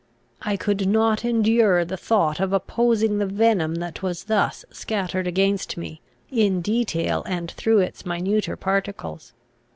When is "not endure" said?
0.87-1.85